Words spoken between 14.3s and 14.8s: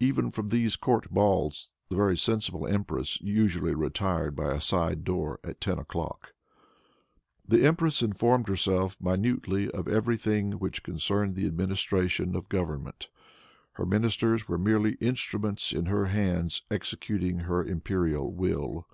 were